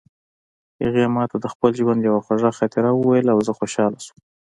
[0.83, 4.19] هغې ما ته د خپل ژوند یوه خوږه خاطره وویله او زه خوشحاله شوم